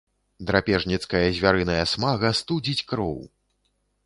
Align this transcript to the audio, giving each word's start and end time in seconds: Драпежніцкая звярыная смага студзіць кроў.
Драпежніцкая 0.47 1.21
звярыная 1.39 1.83
смага 1.93 2.33
студзіць 2.41 2.85
кроў. 2.95 3.15